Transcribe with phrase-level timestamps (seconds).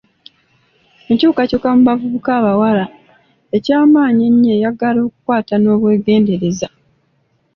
[1.09, 2.85] Enkyukakyuka mu bavubuka abawala
[3.55, 6.67] ey'amaanyi ennyo eyagala okukwata n'obwegendereza.